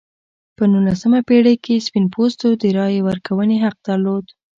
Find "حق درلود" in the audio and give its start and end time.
3.63-4.25